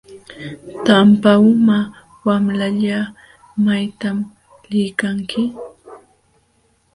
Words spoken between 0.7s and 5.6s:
Tampa uma wamlalla ¿maytam liykanki?